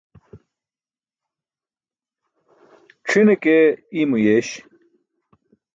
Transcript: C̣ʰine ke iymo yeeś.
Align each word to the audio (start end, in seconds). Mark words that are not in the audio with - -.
C̣ʰine 3.07 3.33
ke 3.43 3.55
iymo 3.99 4.17
yeeś. 4.25 4.49